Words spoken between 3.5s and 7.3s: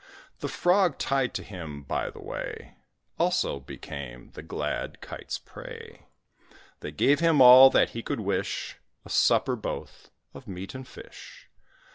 became the glad Kite's prey; They gave